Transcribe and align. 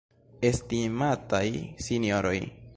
Estimataj 0.49 1.45
sinjoroj! 1.89 2.37